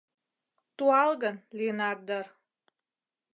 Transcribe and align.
—Туалгын, 0.77 1.35
лийынат 1.57 1.99
дыр! 2.07 2.25